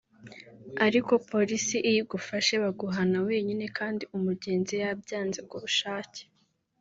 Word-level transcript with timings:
ariko 0.85 1.13
polisi 1.29 1.75
iyo 1.89 1.99
igufashe 2.03 2.53
baguhana 2.63 3.17
wenyine 3.27 3.65
kandi 3.77 4.03
umugenzi 4.17 4.73
yabyanze 4.83 5.39
ku 5.49 5.55
bushake” 5.63 6.21